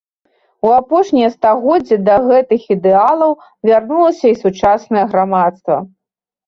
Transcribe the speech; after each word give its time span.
У 0.67 0.71
апошнія 0.77 1.29
стагоддзі 1.35 1.99
да 2.07 2.15
гэтых 2.31 2.65
ідэалаў 2.79 3.39
вярнулася 3.71 4.25
і 4.35 4.43
сучаснае 4.43 5.09
грамадства. 5.15 5.75